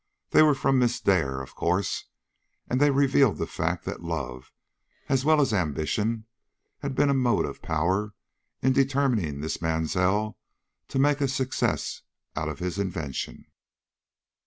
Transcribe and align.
They 0.31 0.41
were 0.41 0.55
from 0.55 0.79
Miss 0.79 0.99
Dare, 0.99 1.41
of 1.43 1.53
course, 1.53 2.05
and 2.67 2.81
they 2.81 2.89
revealed 2.89 3.37
the 3.37 3.45
fact 3.45 3.85
that 3.85 4.01
love, 4.01 4.51
as 5.09 5.23
well 5.25 5.39
as 5.39 5.53
ambition, 5.53 6.25
had 6.79 6.95
been 6.95 7.11
a 7.11 7.13
motive 7.13 7.61
power 7.61 8.15
in 8.63 8.73
determining 8.73 9.41
this 9.41 9.61
Mansell 9.61 10.39
to 10.87 10.97
make 10.97 11.21
a 11.21 11.27
success 11.27 12.01
out 12.35 12.49
of 12.49 12.57
his 12.57 12.79
invention." 12.79 13.45